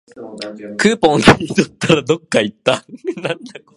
[0.77, 2.83] クーポン切り取ったら、どっかいった